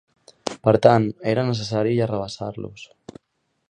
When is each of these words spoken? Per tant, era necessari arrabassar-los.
Per 0.67 0.73
tant, 0.85 1.05
era 1.35 1.45
necessari 1.51 1.95
arrabassar-los. 2.09 2.91